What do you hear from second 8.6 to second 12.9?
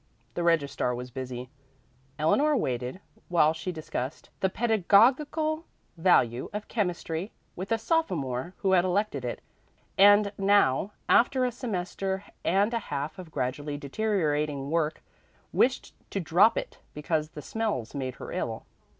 who had elected it, and now, after a semester and a